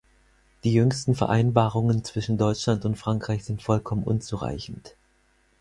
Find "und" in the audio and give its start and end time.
2.85-2.95